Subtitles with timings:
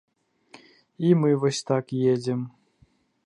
[1.09, 2.41] І мы вось так едзем.